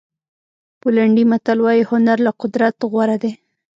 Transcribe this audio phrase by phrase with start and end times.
[0.81, 3.31] پولنډي متل وایي هنر له قدرت غوره دی.